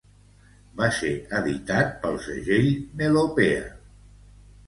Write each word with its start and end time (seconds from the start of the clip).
Va 0.79 0.87
ser 0.99 1.11
editat 1.39 1.91
pel 2.05 2.17
segell 2.23 2.71
Melopea. 3.01 3.67